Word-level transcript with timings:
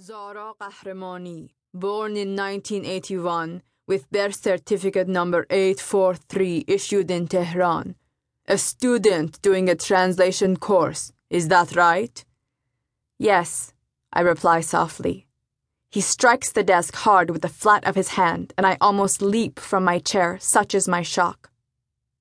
Zarah 0.00 0.54
Ghahramani, 0.58 1.50
born 1.74 2.12
in 2.12 2.34
1981, 2.34 3.60
with 3.86 4.10
birth 4.10 4.36
certificate 4.36 5.08
number 5.08 5.46
843 5.50 6.64
issued 6.66 7.10
in 7.10 7.28
Tehran. 7.28 7.96
A 8.46 8.56
student 8.56 9.42
doing 9.42 9.68
a 9.68 9.74
translation 9.74 10.56
course, 10.56 11.12
is 11.28 11.48
that 11.48 11.76
right? 11.76 12.24
Yes, 13.18 13.74
I 14.10 14.20
reply 14.20 14.62
softly. 14.62 15.26
He 15.90 16.00
strikes 16.00 16.50
the 16.50 16.62
desk 16.62 16.94
hard 16.94 17.28
with 17.28 17.42
the 17.42 17.48
flat 17.48 17.84
of 17.84 17.94
his 17.94 18.10
hand, 18.10 18.54
and 18.56 18.66
I 18.66 18.78
almost 18.80 19.20
leap 19.20 19.60
from 19.60 19.84
my 19.84 19.98
chair, 19.98 20.38
such 20.40 20.74
is 20.74 20.88
my 20.88 21.02
shock. 21.02 21.50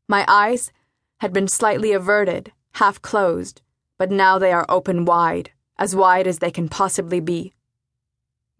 My 0.10 0.26
eyes 0.28 0.74
had 1.20 1.32
been 1.32 1.48
slightly 1.48 1.94
averted, 1.94 2.52
half 2.74 3.02
closed, 3.02 3.62
but 3.98 4.12
now 4.12 4.38
they 4.38 4.52
are 4.52 4.66
open 4.68 5.06
wide, 5.06 5.52
as 5.78 5.96
wide 5.96 6.28
as 6.28 6.40
they 6.40 6.52
can 6.52 6.68
possibly 6.68 7.22
be. 7.22 7.54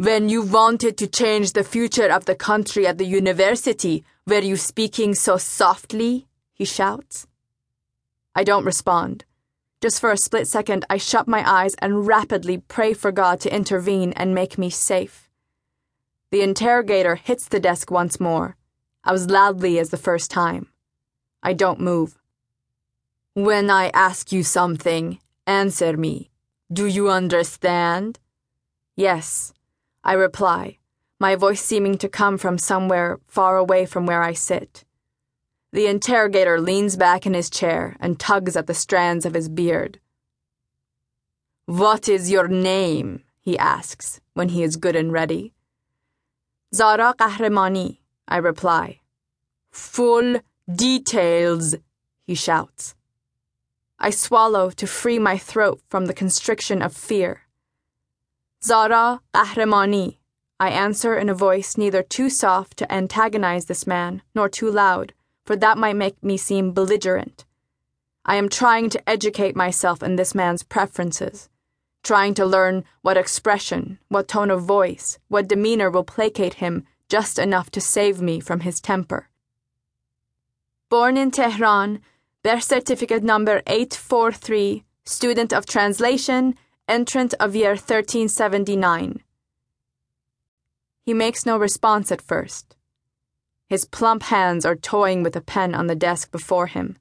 When 0.02 0.30
you 0.30 0.44
wanted 0.44 0.98
to 1.00 1.08
change 1.08 1.52
the 1.52 1.64
future 1.66 2.10
of 2.10 2.24
the 2.24 2.34
country 2.34 2.88
at 2.88 2.98
the 2.98 3.06
university, 3.06 4.06
were 4.26 4.40
you 4.40 4.56
speaking 4.56 5.14
so 5.14 5.36
softly? 5.36 6.26
He 6.54 6.64
shouts. 6.64 7.28
I 8.34 8.46
don't 8.46 8.64
respond. 8.64 9.26
Just 9.82 10.00
for 10.00 10.14
a 10.14 10.18
split 10.18 10.48
second, 10.48 10.86
I 10.90 10.96
shut 10.96 11.28
my 11.28 11.44
eyes 11.46 11.76
and 11.80 12.08
rapidly 12.08 12.60
pray 12.60 12.94
for 12.94 13.12
God 13.12 13.42
to 13.42 13.54
intervene 13.54 14.14
and 14.14 14.34
make 14.34 14.58
me 14.58 14.70
safe. 14.70 15.30
The 16.32 16.44
interrogator 16.44 17.16
hits 17.16 17.50
the 17.50 17.60
desk 17.60 17.92
once 17.92 18.22
more, 18.22 18.56
as 19.04 19.30
loudly 19.30 19.80
as 19.80 19.90
the 19.90 19.98
first 19.98 20.32
time. 20.32 20.70
I 21.44 21.52
don't 21.52 21.82
move. 21.82 22.18
When 23.34 23.70
I 23.70 23.90
ask 23.90 24.32
you 24.32 24.44
something, 24.44 25.20
answer 25.46 25.98
me. 25.98 26.30
Do 26.72 26.86
you 26.86 27.10
understand? 27.10 28.18
Yes. 28.96 29.52
I 30.04 30.14
reply, 30.14 30.78
my 31.20 31.36
voice 31.36 31.62
seeming 31.62 31.98
to 31.98 32.10
come 32.10 32.38
from 32.38 32.58
somewhere 32.58 33.20
far 33.28 33.58
away 33.58 33.86
from 33.86 34.06
where 34.06 34.24
I 34.24 34.34
sit. 34.34 34.86
The 35.72 35.88
interrogator 35.88 36.60
leans 36.60 36.96
back 36.96 37.26
in 37.26 37.34
his 37.34 37.50
chair 37.50 37.96
and 38.00 38.20
tugs 38.20 38.56
at 38.56 38.68
the 38.68 38.74
strands 38.74 39.26
of 39.26 39.34
his 39.34 39.50
beard. 39.50 40.00
What 41.66 42.10
is 42.10 42.32
your 42.32 42.48
name? 42.48 43.24
he 43.42 43.58
asks 43.58 44.22
when 44.34 44.50
he 44.50 44.64
is 44.64 44.78
good 44.78 44.96
and 44.96 45.12
ready. 45.12 45.54
Zarah 46.74 47.16
Ghahramani, 47.18 47.98
I 48.28 48.38
reply. 48.38 49.00
Full 49.72 50.40
details, 50.74 51.76
he 52.26 52.36
shouts. 52.36 52.96
I 54.00 54.12
swallow 54.12 54.70
to 54.72 54.88
free 54.88 55.20
my 55.20 55.38
throat 55.38 55.82
from 55.90 56.06
the 56.06 56.14
constriction 56.14 56.82
of 56.82 56.96
fear. 56.96 57.42
Zarah 58.62 59.22
Ghahramani, 59.34 60.18
I 60.60 60.70
answer 60.70 61.18
in 61.18 61.30
a 61.30 61.34
voice 61.34 61.78
neither 61.78 62.04
too 62.04 62.30
soft 62.30 62.76
to 62.78 62.92
antagonize 62.92 63.66
this 63.66 63.88
man, 63.88 64.22
nor 64.36 64.50
too 64.50 64.70
loud, 64.70 65.14
for 65.46 65.56
that 65.56 65.78
might 65.78 65.96
make 65.96 66.22
me 66.22 66.36
seem 66.36 66.74
belligerent. 66.74 67.46
I 68.26 68.36
am 68.36 68.50
trying 68.50 68.90
to 68.90 69.10
educate 69.10 69.56
myself 69.56 70.04
in 70.04 70.18
this 70.18 70.36
man's 70.36 70.64
preferences, 70.64 71.48
trying 72.04 72.34
to 72.34 72.46
learn 72.46 72.84
what 73.02 73.16
expression, 73.16 73.98
what 74.10 74.28
tone 74.28 74.52
of 74.52 74.64
voice, 74.64 75.18
what 75.30 75.48
demeanor 75.48 75.90
will 75.90 76.04
placate 76.04 76.56
him 76.56 76.86
just 77.08 77.40
enough 77.40 77.72
to 77.72 77.82
save 77.82 78.22
me 78.22 78.42
from 78.42 78.60
his 78.60 78.82
temper. 78.82 79.30
Born 80.90 81.16
in 81.16 81.32
Tehran, 81.32 82.02
birth 82.44 82.64
certificate 82.64 83.24
number 83.24 83.62
843, 83.66 84.84
student 85.06 85.54
of 85.54 85.66
translation, 85.66 86.56
entrant 86.90 87.36
of 87.40 87.56
year 87.56 87.72
1379. 87.72 89.22
He 91.06 91.14
makes 91.14 91.46
no 91.46 91.56
response 91.56 92.12
at 92.12 92.22
first. 92.22 92.76
His 93.68 93.86
plump 93.86 94.24
hands 94.24 94.66
are 94.66 94.76
toying 94.76 95.22
with 95.22 95.36
a 95.36 95.42
pen 95.42 95.76
on 95.76 95.86
the 95.86 95.96
desk 95.96 96.32
before 96.32 96.66
him. 96.66 96.98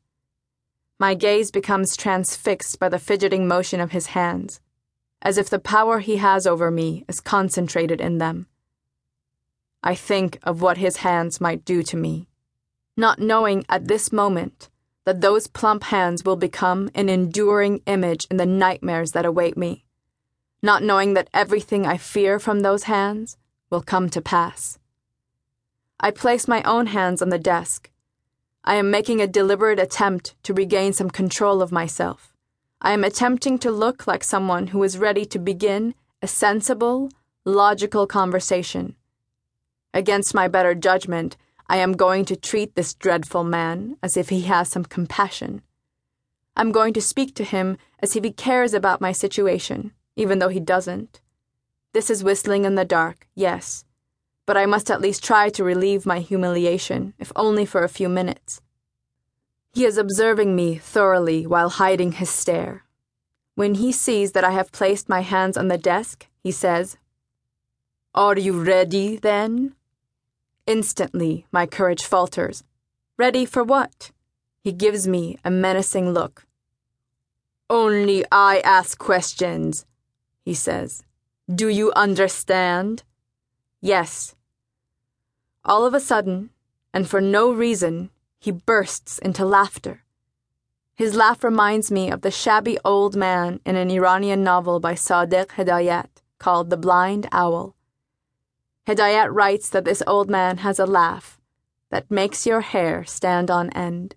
My 0.99 1.15
gaze 1.15 1.51
becomes 1.51 1.97
transfixed 1.97 2.79
by 2.79 2.91
the 2.91 2.99
fidgeting 2.99 3.49
motion 3.49 3.81
of 3.81 3.93
his 3.93 4.09
hands, 4.09 4.61
as 5.23 5.39
if 5.39 5.49
the 5.49 5.59
power 5.59 6.01
he 6.01 6.19
has 6.19 6.47
over 6.47 6.71
me 6.71 7.07
is 7.09 7.21
concentrated 7.21 8.01
in 8.01 8.19
them. 8.19 8.47
I 9.83 9.95
think 9.95 10.39
of 10.43 10.61
what 10.61 10.77
his 10.77 10.99
hands 10.99 11.41
might 11.41 11.65
do 11.65 11.83
to 11.85 11.97
me, 11.97 12.29
not 12.97 13.21
knowing 13.21 13.65
at 13.71 13.89
this 13.89 14.12
moment 14.12 14.69
that 15.09 15.23
those 15.23 15.47
plump 15.47 15.85
hands 15.85 16.23
will 16.23 16.37
become 16.37 16.91
an 16.95 17.09
enduring 17.09 17.81
image 17.87 18.27
in 18.31 18.37
the 18.37 18.45
nightmares 18.45 19.12
that 19.12 19.25
await 19.25 19.57
me, 19.57 19.87
not 20.63 20.83
knowing 20.83 21.15
that 21.15 21.31
everything 21.33 21.87
I 21.87 21.97
fear 21.97 22.39
from 22.39 22.61
those 22.61 22.85
hands 22.85 23.37
will 23.71 23.83
come 23.83 24.11
to 24.11 24.21
pass. 24.21 24.79
I 26.01 26.11
place 26.11 26.49
my 26.49 26.63
own 26.63 26.87
hands 26.87 27.23
on 27.23 27.29
the 27.29 27.39
desk. 27.39 27.91
I 28.65 28.75
am 28.75 28.91
making 28.91 29.21
a 29.21 29.27
deliberate 29.27 29.79
attempt 29.79 30.35
to 30.45 30.55
regain 30.55 30.93
some 30.93 31.11
control 31.11 31.63
of 31.63 31.73
myself. 31.73 32.33
I 32.81 32.93
am 32.93 33.03
attempting 33.03 33.59
to 33.61 33.71
look 33.71 34.07
like 34.07 34.23
someone 34.23 34.69
who 34.69 34.83
is 34.83 34.99
ready 34.99 35.25
to 35.27 35.39
begin 35.39 35.95
a 36.23 36.29
sensible, 36.29 37.11
logical 37.45 38.07
conversation. 38.07 38.95
Against 39.95 40.35
my 40.35 40.49
better 40.49 40.75
judgment, 40.75 41.37
I 41.69 41.79
am 41.79 41.93
going 41.93 42.25
to 42.27 42.37
treat 42.37 42.75
this 42.75 42.95
dreadful 42.95 43.45
man 43.45 43.97
as 44.03 44.17
if 44.17 44.29
he 44.29 44.43
has 44.43 44.69
some 44.69 44.85
compassion. 44.85 45.63
I'm 46.57 46.73
going 46.73 46.93
to 46.95 47.03
speak 47.03 47.35
to 47.37 47.45
him 47.45 47.79
as 48.01 48.17
if 48.17 48.25
he 48.25 48.33
cares 48.33 48.75
about 48.75 49.01
my 49.01 49.13
situation, 49.13 49.93
even 50.19 50.41
though 50.41 50.49
he 50.49 50.61
doesn't. 50.61 51.21
This 51.95 52.11
is 52.11 52.25
whistling 52.25 52.65
in 52.65 52.75
the 52.75 52.84
dark, 52.84 53.29
yes, 53.34 53.84
but 54.45 54.56
I 54.56 54.67
must 54.67 54.91
at 54.91 55.01
least 55.01 55.25
try 55.25 55.49
to 55.51 55.65
relieve 55.65 56.05
my 56.05 56.19
humiliation, 56.19 57.15
if 57.19 57.31
only 57.37 57.65
for 57.65 57.84
a 57.84 57.89
few 57.89 58.09
minutes. 58.09 58.61
He 59.73 59.84
is 59.84 59.97
observing 59.97 60.56
me 60.56 60.77
thoroughly 60.77 61.47
while 61.47 61.71
hiding 61.71 62.12
his 62.12 62.29
stare. 62.29 62.84
When 63.55 63.77
he 63.77 63.93
sees 63.93 64.33
that 64.33 64.45
I 64.45 64.51
have 64.51 64.73
placed 64.73 65.09
my 65.09 65.21
hands 65.21 65.56
on 65.56 65.69
the 65.69 65.79
desk, 65.79 66.27
he 66.43 66.50
says, 66.50 66.97
Are 68.15 68.37
you 68.37 68.61
ready 68.61 69.17
then? 69.17 69.75
Instantly, 70.67 71.47
my 71.53 71.65
courage 71.67 72.05
falters. 72.05 72.65
Ready 73.17 73.45
for 73.47 73.62
what? 73.62 74.11
He 74.65 74.73
gives 74.73 75.06
me 75.06 75.39
a 75.45 75.50
menacing 75.50 76.11
look. 76.11 76.45
Only 77.71 78.25
I 78.33 78.61
ask 78.61 78.99
questions, 78.99 79.85
he 80.49 80.55
says. 80.55 81.03
Do 81.63 81.69
you 81.69 81.93
understand? 81.93 83.03
Yes. 83.83 84.35
All 85.63 85.85
of 85.85 85.93
a 85.93 86.01
sudden, 86.01 86.49
and 86.95 87.07
for 87.07 87.21
no 87.21 87.53
reason, 87.53 88.09
he 88.39 88.51
bursts 88.51 89.19
into 89.19 89.45
laughter. 89.45 90.05
His 90.95 91.15
laugh 91.15 91.45
reminds 91.45 91.91
me 91.91 92.11
of 92.11 92.23
the 92.23 92.31
shabby 92.31 92.79
old 92.83 93.15
man 93.15 93.61
in 93.67 93.77
an 93.77 93.91
Iranian 93.91 94.43
novel 94.43 94.81
by 94.81 94.95
Sadiq 94.95 95.49
Hedayat 95.49 96.23
called 96.39 96.71
The 96.71 96.79
Blind 96.79 97.29
Owl. 97.31 97.77
Hedayat 98.87 99.31
writes 99.31 99.69
that 99.69 99.85
this 99.85 100.03
old 100.07 100.31
man 100.31 100.57
has 100.67 100.79
a 100.79 100.87
laugh 100.87 101.39
that 101.91 102.11
makes 102.11 102.47
your 102.47 102.63
hair 102.63 103.05
stand 103.05 103.51
on 103.51 103.69
end. 103.73 104.15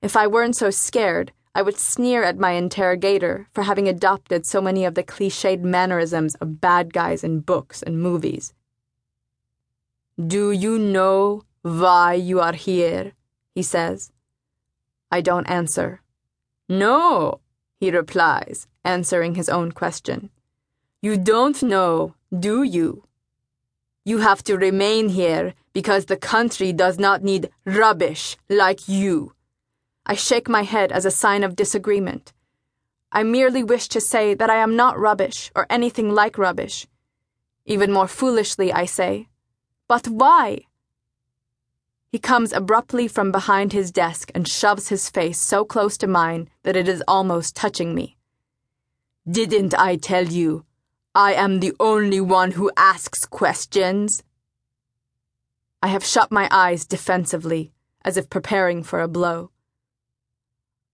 If 0.00 0.14
I 0.16 0.28
weren't 0.28 0.54
so 0.54 0.70
scared, 0.70 1.32
I 1.54 1.62
would 1.62 1.78
sneer 1.78 2.22
at 2.22 2.38
my 2.38 2.52
interrogator 2.52 3.46
for 3.52 3.62
having 3.62 3.86
adopted 3.86 4.46
so 4.46 4.60
many 4.62 4.84
of 4.84 4.94
the 4.94 5.02
cliched 5.02 5.60
mannerisms 5.60 6.34
of 6.36 6.60
bad 6.60 6.92
guys 6.94 7.22
in 7.22 7.40
books 7.40 7.82
and 7.82 8.00
movies. 8.00 8.54
Do 10.18 10.50
you 10.50 10.78
know 10.78 11.42
why 11.62 12.14
you 12.14 12.40
are 12.40 12.54
here? 12.54 13.12
he 13.54 13.62
says. 13.62 14.12
I 15.10 15.20
don't 15.20 15.46
answer. 15.46 16.00
No, 16.68 17.40
he 17.78 17.90
replies, 17.90 18.66
answering 18.84 19.34
his 19.34 19.48
own 19.48 19.72
question. 19.72 20.30
You 21.02 21.18
don't 21.18 21.62
know, 21.62 22.14
do 22.32 22.62
you? 22.62 23.04
You 24.04 24.18
have 24.18 24.42
to 24.44 24.56
remain 24.56 25.10
here 25.10 25.54
because 25.72 26.06
the 26.06 26.16
country 26.16 26.72
does 26.72 26.98
not 26.98 27.22
need 27.22 27.50
rubbish 27.64 28.36
like 28.48 28.88
you. 28.88 29.34
I 30.04 30.14
shake 30.14 30.48
my 30.48 30.62
head 30.62 30.90
as 30.90 31.04
a 31.04 31.10
sign 31.10 31.44
of 31.44 31.56
disagreement. 31.56 32.32
I 33.12 33.22
merely 33.22 33.62
wish 33.62 33.88
to 33.88 34.00
say 34.00 34.34
that 34.34 34.50
I 34.50 34.56
am 34.56 34.74
not 34.74 34.98
rubbish 34.98 35.52
or 35.54 35.66
anything 35.70 36.14
like 36.14 36.38
rubbish. 36.38 36.86
Even 37.66 37.92
more 37.92 38.08
foolishly, 38.08 38.72
I 38.72 38.86
say, 38.86 39.28
But 39.86 40.08
why? 40.08 40.62
He 42.10 42.18
comes 42.18 42.52
abruptly 42.52 43.08
from 43.08 43.32
behind 43.32 43.72
his 43.72 43.90
desk 43.90 44.30
and 44.34 44.48
shoves 44.48 44.88
his 44.88 45.08
face 45.08 45.38
so 45.38 45.64
close 45.64 45.96
to 45.98 46.06
mine 46.06 46.48
that 46.62 46.76
it 46.76 46.88
is 46.88 47.02
almost 47.06 47.54
touching 47.54 47.94
me. 47.94 48.16
Didn't 49.30 49.72
I 49.78 49.96
tell 49.96 50.24
you? 50.24 50.64
I 51.14 51.34
am 51.34 51.60
the 51.60 51.74
only 51.78 52.20
one 52.20 52.52
who 52.52 52.72
asks 52.76 53.24
questions. 53.24 54.22
I 55.82 55.88
have 55.88 56.04
shut 56.04 56.32
my 56.32 56.48
eyes 56.50 56.86
defensively, 56.86 57.72
as 58.04 58.16
if 58.16 58.28
preparing 58.28 58.82
for 58.82 59.00
a 59.00 59.08
blow. 59.08 59.50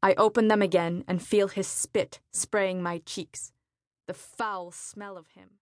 I 0.02 0.14
open 0.14 0.48
them 0.48 0.62
again 0.62 1.04
and 1.08 1.20
feel 1.20 1.48
his 1.48 1.66
spit 1.66 2.20
spraying 2.32 2.82
my 2.82 2.98
cheeks, 2.98 3.52
the 4.06 4.14
foul 4.14 4.70
smell 4.70 5.16
of 5.16 5.28
him. 5.30 5.50